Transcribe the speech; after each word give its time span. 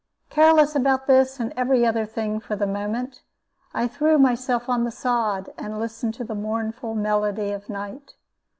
Careless 0.31 0.75
about 0.75 1.05
this 1.05 1.39
and 1.39 1.53
every 1.55 1.85
other 1.85 2.07
thing 2.07 2.39
for 2.39 2.55
the 2.55 2.65
moment, 2.65 3.21
I 3.71 3.87
threw 3.87 4.17
myself 4.17 4.67
on 4.67 4.83
the 4.83 4.89
sod, 4.89 5.53
and 5.59 5.77
listened 5.79 6.15
to 6.15 6.23
the 6.23 6.33
mournful 6.33 6.95
melody 6.95 7.51
of 7.51 7.69
night. 7.69 8.15